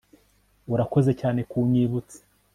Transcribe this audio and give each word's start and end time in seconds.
urakoze 0.73 1.11
cyane 1.21 1.39
kunyibutsa 1.49 2.17